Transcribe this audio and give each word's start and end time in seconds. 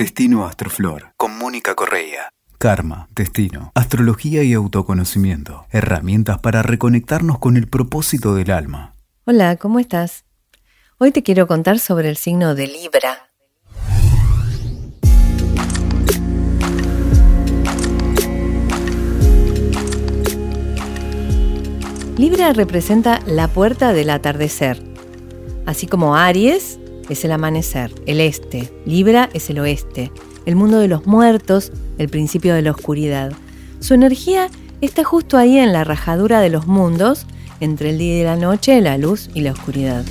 Destino 0.00 0.46
Astroflor 0.46 1.12
con 1.18 1.36
Mónica 1.36 1.74
Correa. 1.74 2.30
Karma, 2.56 3.06
destino, 3.14 3.70
astrología 3.74 4.42
y 4.42 4.54
autoconocimiento. 4.54 5.66
Herramientas 5.68 6.38
para 6.38 6.62
reconectarnos 6.62 7.38
con 7.38 7.58
el 7.58 7.68
propósito 7.68 8.34
del 8.34 8.50
alma. 8.50 8.94
Hola, 9.26 9.56
¿cómo 9.56 9.78
estás? 9.78 10.24
Hoy 10.96 11.10
te 11.10 11.22
quiero 11.22 11.46
contar 11.46 11.78
sobre 11.80 12.08
el 12.08 12.16
signo 12.16 12.54
de 12.54 12.68
Libra. 12.68 13.28
Libra 22.16 22.54
representa 22.54 23.20
la 23.26 23.48
puerta 23.48 23.92
del 23.92 24.08
atardecer, 24.08 24.82
así 25.66 25.86
como 25.86 26.16
Aries 26.16 26.80
es 27.10 27.24
el 27.24 27.32
amanecer, 27.32 27.92
el 28.06 28.20
este, 28.20 28.72
Libra 28.86 29.28
es 29.34 29.50
el 29.50 29.58
oeste, 29.58 30.10
el 30.46 30.56
mundo 30.56 30.78
de 30.78 30.88
los 30.88 31.06
muertos, 31.06 31.72
el 31.98 32.08
principio 32.08 32.54
de 32.54 32.62
la 32.62 32.70
oscuridad. 32.70 33.32
Su 33.80 33.94
energía 33.94 34.48
está 34.80 35.04
justo 35.04 35.36
ahí 35.36 35.58
en 35.58 35.72
la 35.72 35.84
rajadura 35.84 36.40
de 36.40 36.50
los 36.50 36.66
mundos, 36.66 37.26
entre 37.60 37.90
el 37.90 37.98
día 37.98 38.20
y 38.20 38.24
la 38.24 38.36
noche, 38.36 38.80
la 38.80 38.96
luz 38.96 39.28
y 39.34 39.40
la 39.42 39.52
oscuridad. 39.52 40.04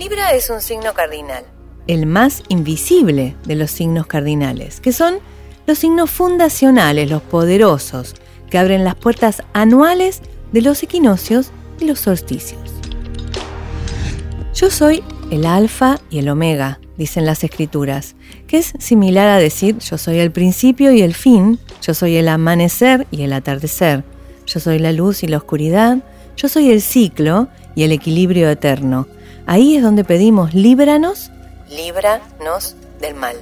Libra 0.00 0.32
es 0.32 0.50
un 0.50 0.60
signo 0.60 0.94
cardinal, 0.94 1.44
el 1.86 2.06
más 2.06 2.42
invisible 2.48 3.36
de 3.44 3.54
los 3.54 3.70
signos 3.70 4.06
cardinales, 4.06 4.80
que 4.80 4.92
son 4.92 5.16
los 5.66 5.78
signos 5.78 6.10
fundacionales, 6.10 7.10
los 7.10 7.22
poderosos, 7.22 8.14
que 8.50 8.58
abren 8.58 8.84
las 8.84 8.96
puertas 8.96 9.42
anuales 9.52 10.22
de 10.52 10.62
los 10.62 10.82
equinoccios 10.82 11.50
y 11.80 11.84
los 11.84 12.00
solsticios. 12.00 12.61
Yo 14.62 14.70
soy 14.70 15.02
el 15.32 15.44
alfa 15.44 15.98
y 16.08 16.20
el 16.20 16.28
omega, 16.28 16.78
dicen 16.96 17.26
las 17.26 17.42
escrituras, 17.42 18.14
que 18.46 18.58
es 18.58 18.74
similar 18.78 19.26
a 19.26 19.38
decir 19.38 19.78
yo 19.78 19.98
soy 19.98 20.20
el 20.20 20.30
principio 20.30 20.92
y 20.92 21.02
el 21.02 21.14
fin, 21.14 21.58
yo 21.80 21.94
soy 21.94 22.14
el 22.14 22.28
amanecer 22.28 23.08
y 23.10 23.22
el 23.22 23.32
atardecer, 23.32 24.04
yo 24.46 24.60
soy 24.60 24.78
la 24.78 24.92
luz 24.92 25.24
y 25.24 25.26
la 25.26 25.38
oscuridad, 25.38 25.98
yo 26.36 26.48
soy 26.48 26.70
el 26.70 26.80
ciclo 26.80 27.48
y 27.74 27.82
el 27.82 27.90
equilibrio 27.90 28.48
eterno. 28.48 29.08
Ahí 29.46 29.74
es 29.74 29.82
donde 29.82 30.04
pedimos 30.04 30.54
líbranos, 30.54 31.32
líbranos 31.68 32.76
del 33.00 33.16
mal. 33.16 33.34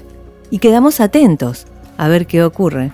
Y 0.50 0.58
quedamos 0.58 1.00
atentos 1.00 1.66
a 1.98 2.08
ver 2.08 2.26
qué 2.26 2.42
ocurre. 2.42 2.92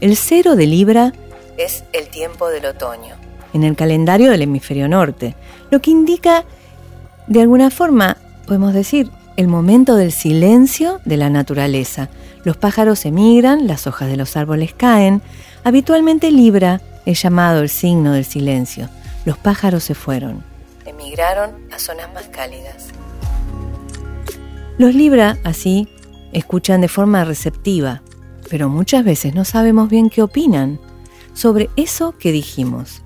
El 0.00 0.16
cero 0.16 0.56
de 0.56 0.66
Libra 0.66 1.12
es 1.56 1.84
el 1.92 2.08
tiempo 2.08 2.48
del 2.48 2.66
otoño, 2.66 3.14
en 3.52 3.62
el 3.62 3.76
calendario 3.76 4.32
del 4.32 4.42
hemisferio 4.42 4.88
norte, 4.88 5.36
lo 5.70 5.80
que 5.80 5.92
indica, 5.92 6.44
de 7.26 7.40
alguna 7.40 7.70
forma, 7.70 8.18
podemos 8.46 8.74
decir, 8.74 9.10
el 9.36 9.48
momento 9.48 9.96
del 9.96 10.12
silencio 10.12 11.00
de 11.04 11.16
la 11.16 11.30
naturaleza. 11.30 12.08
Los 12.44 12.56
pájaros 12.56 13.04
emigran, 13.04 13.66
las 13.66 13.86
hojas 13.86 14.08
de 14.08 14.16
los 14.16 14.36
árboles 14.36 14.74
caen. 14.74 15.22
Habitualmente 15.64 16.30
Libra 16.30 16.80
es 17.06 17.22
llamado 17.22 17.62
el 17.62 17.68
signo 17.68 18.12
del 18.12 18.24
silencio. 18.24 18.88
Los 19.24 19.38
pájaros 19.38 19.82
se 19.82 19.94
fueron. 19.94 20.44
Emigraron 20.84 21.52
a 21.72 21.78
zonas 21.78 22.12
más 22.12 22.28
cálidas. 22.28 22.88
Los 24.76 24.94
Libra, 24.94 25.38
así, 25.44 25.88
escuchan 26.32 26.80
de 26.80 26.88
forma 26.88 27.24
receptiva, 27.24 28.02
pero 28.50 28.68
muchas 28.68 29.04
veces 29.04 29.34
no 29.34 29.44
sabemos 29.44 29.88
bien 29.88 30.10
qué 30.10 30.20
opinan 30.20 30.78
sobre 31.32 31.70
eso 31.76 32.12
que 32.18 32.32
dijimos. 32.32 33.02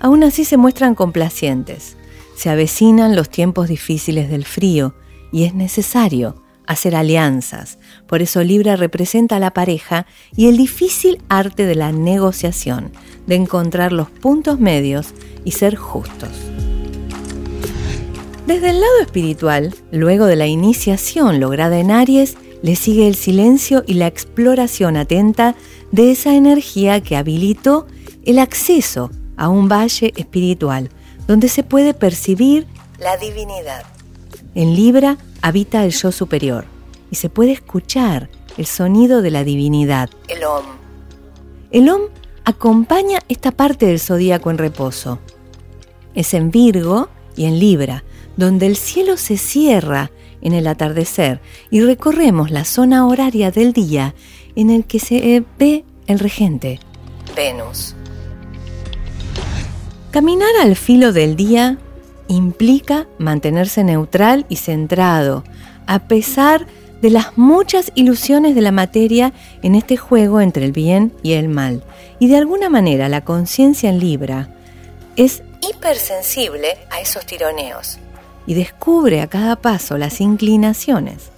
Aún 0.00 0.24
así 0.24 0.44
se 0.44 0.56
muestran 0.56 0.94
complacientes. 0.94 1.96
Se 2.40 2.48
avecinan 2.48 3.16
los 3.16 3.28
tiempos 3.28 3.68
difíciles 3.68 4.30
del 4.30 4.46
frío 4.46 4.94
y 5.30 5.44
es 5.44 5.52
necesario 5.52 6.42
hacer 6.66 6.96
alianzas. 6.96 7.78
Por 8.06 8.22
eso 8.22 8.42
Libra 8.42 8.76
representa 8.76 9.36
a 9.36 9.40
la 9.40 9.50
pareja 9.50 10.06
y 10.34 10.48
el 10.48 10.56
difícil 10.56 11.20
arte 11.28 11.66
de 11.66 11.74
la 11.74 11.92
negociación, 11.92 12.92
de 13.26 13.34
encontrar 13.34 13.92
los 13.92 14.08
puntos 14.08 14.58
medios 14.58 15.08
y 15.44 15.50
ser 15.50 15.76
justos. 15.76 16.30
Desde 18.46 18.70
el 18.70 18.80
lado 18.80 19.00
espiritual, 19.02 19.74
luego 19.92 20.24
de 20.24 20.36
la 20.36 20.46
iniciación 20.46 21.40
lograda 21.40 21.78
en 21.78 21.90
Aries, 21.90 22.38
le 22.62 22.74
sigue 22.74 23.06
el 23.06 23.16
silencio 23.16 23.84
y 23.86 23.92
la 23.92 24.06
exploración 24.06 24.96
atenta 24.96 25.56
de 25.92 26.10
esa 26.10 26.34
energía 26.34 27.02
que 27.02 27.16
habilitó 27.16 27.86
el 28.24 28.38
acceso 28.38 29.10
a 29.36 29.50
un 29.50 29.68
valle 29.68 30.14
espiritual, 30.16 30.88
donde 31.30 31.48
se 31.48 31.62
puede 31.62 31.94
percibir 31.94 32.66
la 32.98 33.16
divinidad. 33.16 33.84
En 34.56 34.74
Libra 34.74 35.16
habita 35.42 35.84
el 35.84 35.92
yo 35.92 36.10
superior 36.10 36.64
y 37.08 37.14
se 37.14 37.28
puede 37.28 37.52
escuchar 37.52 38.28
el 38.56 38.66
sonido 38.66 39.22
de 39.22 39.30
la 39.30 39.44
divinidad, 39.44 40.10
el 40.26 40.42
Om. 40.42 40.64
El 41.70 41.88
Om 41.88 42.00
acompaña 42.44 43.20
esta 43.28 43.52
parte 43.52 43.86
del 43.86 44.00
zodíaco 44.00 44.50
en 44.50 44.58
reposo. 44.58 45.20
Es 46.16 46.34
en 46.34 46.50
Virgo 46.50 47.08
y 47.36 47.44
en 47.44 47.60
Libra, 47.60 48.02
donde 48.36 48.66
el 48.66 48.74
cielo 48.74 49.16
se 49.16 49.36
cierra 49.36 50.10
en 50.42 50.52
el 50.52 50.66
atardecer 50.66 51.40
y 51.70 51.80
recorremos 51.80 52.50
la 52.50 52.64
zona 52.64 53.06
horaria 53.06 53.52
del 53.52 53.72
día 53.72 54.16
en 54.56 54.68
el 54.68 54.84
que 54.84 54.98
se 54.98 55.44
ve 55.60 55.84
el 56.08 56.18
regente, 56.18 56.80
Venus. 57.36 57.94
Caminar 60.10 60.50
al 60.60 60.74
filo 60.74 61.12
del 61.12 61.36
día 61.36 61.78
implica 62.26 63.06
mantenerse 63.18 63.84
neutral 63.84 64.44
y 64.48 64.56
centrado, 64.56 65.44
a 65.86 66.00
pesar 66.00 66.66
de 67.00 67.10
las 67.10 67.38
muchas 67.38 67.92
ilusiones 67.94 68.56
de 68.56 68.60
la 68.60 68.72
materia 68.72 69.32
en 69.62 69.76
este 69.76 69.96
juego 69.96 70.40
entre 70.40 70.64
el 70.64 70.72
bien 70.72 71.12
y 71.22 71.34
el 71.34 71.48
mal. 71.48 71.84
Y 72.18 72.26
de 72.26 72.38
alguna 72.38 72.68
manera 72.68 73.08
la 73.08 73.20
conciencia 73.20 73.88
en 73.88 74.00
Libra 74.00 74.48
es 75.14 75.44
hipersensible 75.60 76.76
a 76.90 77.00
esos 77.00 77.24
tironeos 77.24 77.98
y 78.48 78.54
descubre 78.54 79.20
a 79.20 79.28
cada 79.28 79.54
paso 79.54 79.96
las 79.96 80.20
inclinaciones. 80.20 81.30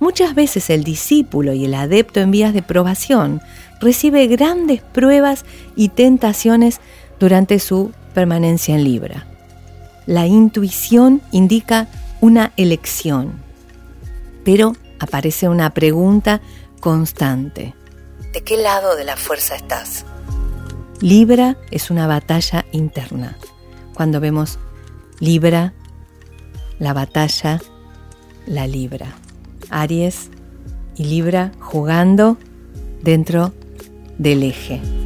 Muchas 0.00 0.34
veces 0.34 0.70
el 0.70 0.82
discípulo 0.82 1.52
y 1.52 1.66
el 1.66 1.74
adepto 1.74 2.20
en 2.20 2.30
vías 2.30 2.54
de 2.54 2.62
probación 2.62 3.42
recibe 3.82 4.26
grandes 4.28 4.80
pruebas 4.80 5.44
y 5.76 5.90
tentaciones 5.90 6.80
durante 7.20 7.58
su 7.58 7.92
permanencia 8.14 8.74
en 8.74 8.84
Libra. 8.84 9.26
La 10.06 10.26
intuición 10.26 11.20
indica 11.32 11.88
una 12.20 12.52
elección, 12.56 13.42
pero 14.44 14.74
aparece 15.00 15.48
una 15.48 15.70
pregunta 15.70 16.40
constante. 16.80 17.74
¿De 18.32 18.42
qué 18.42 18.56
lado 18.56 18.96
de 18.96 19.04
la 19.04 19.16
fuerza 19.16 19.54
estás? 19.54 20.04
Libra 21.00 21.56
es 21.70 21.90
una 21.90 22.06
batalla 22.06 22.64
interna. 22.72 23.36
Cuando 23.94 24.20
vemos 24.20 24.58
Libra 25.20 25.74
la 26.78 26.92
batalla 26.92 27.60
la 28.46 28.66
Libra. 28.66 29.06
Aries 29.70 30.30
y 30.96 31.04
Libra 31.04 31.52
jugando 31.60 32.36
dentro 33.02 33.52
del 34.18 34.42
eje. 34.42 35.03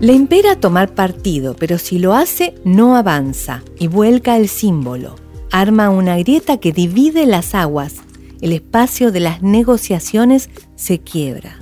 Le 0.00 0.12
impera 0.12 0.56
tomar 0.56 0.94
partido, 0.94 1.54
pero 1.54 1.78
si 1.78 1.98
lo 1.98 2.14
hace 2.14 2.54
no 2.64 2.96
avanza 2.96 3.62
y 3.78 3.86
vuelca 3.86 4.36
el 4.36 4.48
símbolo. 4.48 5.16
Arma 5.52 5.90
una 5.90 6.16
grieta 6.16 6.58
que 6.58 6.72
divide 6.72 7.26
las 7.26 7.54
aguas. 7.54 7.96
El 8.40 8.52
espacio 8.52 9.12
de 9.12 9.20
las 9.20 9.42
negociaciones 9.42 10.48
se 10.74 11.00
quiebra. 11.00 11.56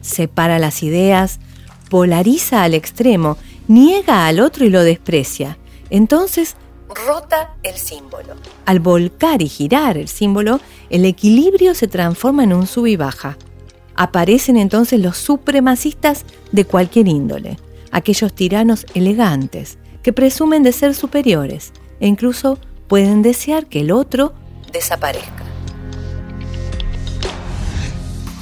Separa 0.00 0.58
las 0.58 0.82
ideas, 0.82 1.38
polariza 1.88 2.64
al 2.64 2.74
extremo, 2.74 3.36
niega 3.68 4.26
al 4.26 4.40
otro 4.40 4.64
y 4.64 4.70
lo 4.70 4.82
desprecia 4.82 5.56
entonces 5.90 6.56
rota 7.06 7.54
el 7.62 7.74
símbolo. 7.74 8.34
Al 8.64 8.80
volcar 8.80 9.42
y 9.42 9.48
girar 9.48 9.98
el 9.98 10.08
símbolo, 10.08 10.60
el 10.90 11.04
equilibrio 11.04 11.74
se 11.74 11.88
transforma 11.88 12.44
en 12.44 12.52
un 12.52 12.66
sub 12.66 12.86
y 12.86 12.96
baja. 12.96 13.36
Aparecen 13.96 14.56
entonces 14.56 15.00
los 15.00 15.16
supremacistas 15.16 16.24
de 16.52 16.64
cualquier 16.64 17.08
índole, 17.08 17.58
aquellos 17.90 18.32
tiranos 18.34 18.86
elegantes 18.94 19.78
que 20.02 20.12
presumen 20.12 20.62
de 20.62 20.72
ser 20.72 20.94
superiores 20.94 21.72
e 21.98 22.06
incluso 22.06 22.58
pueden 22.88 23.22
desear 23.22 23.66
que 23.66 23.80
el 23.80 23.90
otro 23.90 24.34
desaparezca. 24.72 25.44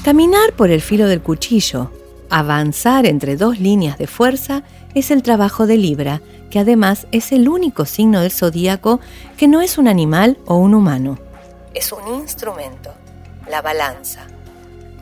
Caminar 0.04 0.52
por 0.54 0.70
el 0.70 0.82
filo 0.82 1.06
del 1.06 1.22
cuchillo, 1.22 1.90
avanzar 2.28 3.06
entre 3.06 3.36
dos 3.36 3.58
líneas 3.58 3.96
de 3.96 4.06
fuerza 4.06 4.64
es 4.94 5.10
el 5.10 5.22
trabajo 5.22 5.66
de 5.66 5.78
Libra 5.78 6.20
que 6.50 6.58
además 6.58 7.06
es 7.10 7.32
el 7.32 7.48
único 7.48 7.84
signo 7.84 8.20
del 8.20 8.30
zodíaco 8.30 9.00
que 9.36 9.48
no 9.48 9.60
es 9.60 9.78
un 9.78 9.88
animal 9.88 10.36
o 10.46 10.56
un 10.56 10.74
humano. 10.74 11.18
Es 11.74 11.90
un 11.90 12.06
instrumento, 12.14 12.92
la 13.48 13.62
balanza. 13.62 14.26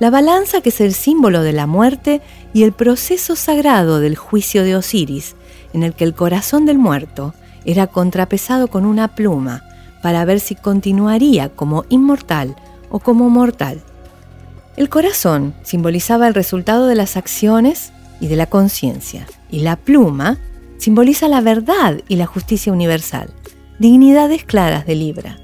La 0.02 0.10
balanza 0.10 0.62
que 0.62 0.70
es 0.70 0.80
el 0.80 0.94
símbolo 0.94 1.44
de 1.44 1.52
la 1.52 1.68
muerte 1.68 2.22
y 2.52 2.64
el 2.64 2.72
proceso 2.72 3.36
sagrado 3.36 4.00
del 4.00 4.16
juicio 4.16 4.64
de 4.64 4.74
Osiris, 4.74 5.36
en 5.74 5.84
el 5.84 5.94
que 5.94 6.02
el 6.02 6.12
corazón 6.12 6.66
del 6.66 6.76
muerto 6.76 7.34
era 7.64 7.86
contrapesado 7.86 8.66
con 8.66 8.84
una 8.84 9.14
pluma 9.14 9.62
para 10.02 10.24
ver 10.24 10.40
si 10.40 10.56
continuaría 10.56 11.50
como 11.50 11.84
inmortal 11.88 12.56
o 12.90 12.98
como 12.98 13.30
mortal. 13.30 13.80
El 14.76 14.88
corazón 14.88 15.54
simbolizaba 15.62 16.26
el 16.26 16.34
resultado 16.34 16.88
de 16.88 16.96
las 16.96 17.16
acciones 17.16 17.92
y 18.18 18.26
de 18.26 18.34
la 18.34 18.46
conciencia, 18.46 19.28
y 19.52 19.60
la 19.60 19.76
pluma 19.76 20.36
simboliza 20.78 21.28
la 21.28 21.42
verdad 21.42 22.00
y 22.08 22.16
la 22.16 22.26
justicia 22.26 22.72
universal, 22.72 23.32
dignidades 23.78 24.42
claras 24.42 24.84
de 24.84 24.96
Libra. 24.96 25.38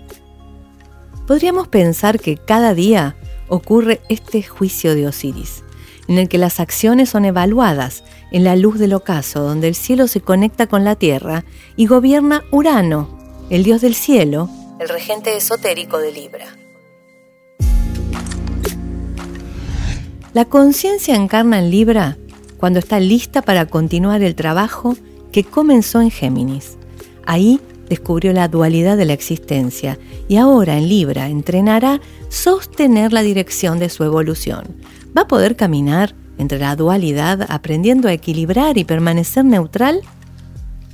Podríamos 1.28 1.68
pensar 1.68 2.18
que 2.18 2.36
cada 2.38 2.74
día 2.74 3.14
ocurre 3.48 4.00
este 4.08 4.42
juicio 4.42 4.94
de 4.94 5.06
Osiris, 5.06 5.64
en 6.06 6.18
el 6.18 6.28
que 6.28 6.38
las 6.38 6.60
acciones 6.60 7.10
son 7.10 7.24
evaluadas 7.24 8.04
en 8.30 8.44
la 8.44 8.56
luz 8.56 8.78
del 8.78 8.94
ocaso, 8.94 9.40
donde 9.42 9.68
el 9.68 9.74
cielo 9.74 10.06
se 10.06 10.20
conecta 10.20 10.66
con 10.66 10.84
la 10.84 10.96
tierra 10.96 11.44
y 11.76 11.86
gobierna 11.86 12.44
Urano, 12.50 13.08
el 13.50 13.64
dios 13.64 13.80
del 13.80 13.94
cielo, 13.94 14.48
el 14.78 14.88
regente 14.88 15.36
esotérico 15.36 15.98
de 15.98 16.12
Libra. 16.12 16.46
La 20.34 20.44
conciencia 20.44 21.16
encarna 21.16 21.58
en 21.58 21.70
Libra 21.70 22.16
cuando 22.58 22.78
está 22.78 23.00
lista 23.00 23.42
para 23.42 23.66
continuar 23.66 24.22
el 24.22 24.34
trabajo 24.34 24.94
que 25.32 25.42
comenzó 25.42 26.00
en 26.00 26.10
Géminis. 26.10 26.76
Ahí 27.26 27.60
descubrió 27.88 28.32
la 28.32 28.48
dualidad 28.48 28.96
de 28.96 29.04
la 29.04 29.12
existencia 29.12 29.98
y 30.28 30.36
ahora 30.36 30.76
en 30.76 30.88
Libra 30.88 31.28
entrenará 31.28 32.00
sostener 32.28 33.12
la 33.12 33.22
dirección 33.22 33.78
de 33.78 33.88
su 33.88 34.04
evolución. 34.04 34.76
¿Va 35.16 35.22
a 35.22 35.28
poder 35.28 35.56
caminar 35.56 36.14
entre 36.38 36.58
la 36.58 36.76
dualidad 36.76 37.46
aprendiendo 37.48 38.08
a 38.08 38.12
equilibrar 38.12 38.78
y 38.78 38.84
permanecer 38.84 39.44
neutral? 39.44 40.02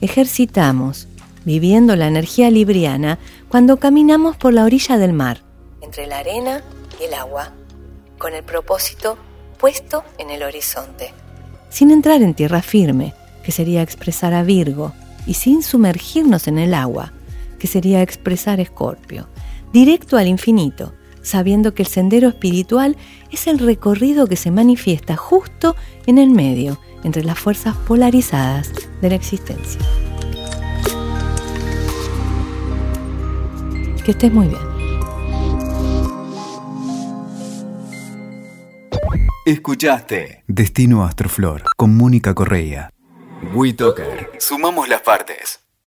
Ejercitamos, 0.00 1.08
viviendo 1.44 1.96
la 1.96 2.06
energía 2.06 2.50
libriana, 2.50 3.18
cuando 3.48 3.76
caminamos 3.78 4.36
por 4.36 4.52
la 4.52 4.64
orilla 4.64 4.96
del 4.96 5.12
mar, 5.12 5.42
entre 5.80 6.06
la 6.06 6.18
arena 6.18 6.62
y 7.00 7.04
el 7.04 7.14
agua, 7.14 7.52
con 8.18 8.34
el 8.34 8.42
propósito 8.42 9.18
puesto 9.58 10.04
en 10.18 10.30
el 10.30 10.42
horizonte, 10.42 11.12
sin 11.68 11.90
entrar 11.90 12.22
en 12.22 12.34
tierra 12.34 12.62
firme, 12.62 13.14
que 13.44 13.52
sería 13.52 13.82
expresar 13.82 14.32
a 14.32 14.42
Virgo, 14.42 14.92
y 15.26 15.34
sin 15.34 15.62
sumergirnos 15.62 16.48
en 16.48 16.58
el 16.58 16.74
agua, 16.74 17.12
que 17.58 17.66
sería 17.66 18.02
expresar 18.02 18.60
Escorpio, 18.60 19.28
directo 19.72 20.16
al 20.16 20.28
infinito, 20.28 20.94
sabiendo 21.22 21.74
que 21.74 21.82
el 21.82 21.88
sendero 21.88 22.28
espiritual 22.28 22.96
es 23.30 23.46
el 23.46 23.58
recorrido 23.58 24.26
que 24.26 24.36
se 24.36 24.50
manifiesta 24.50 25.16
justo 25.16 25.74
en 26.06 26.18
el 26.18 26.30
medio, 26.30 26.78
entre 27.02 27.24
las 27.24 27.38
fuerzas 27.38 27.76
polarizadas 27.76 28.70
de 29.00 29.08
la 29.08 29.14
existencia. 29.14 29.80
Que 34.04 34.10
estés 34.10 34.32
muy 34.32 34.48
bien. 34.48 34.74
Escuchaste 39.46 40.42
Destino 40.46 41.04
Astroflor 41.04 41.64
con 41.76 41.96
Mónica 41.96 42.34
Correa. 42.34 42.90
WeToker. 43.54 44.13
Sumamos 44.44 44.90
las 44.90 45.00
partes. 45.00 45.63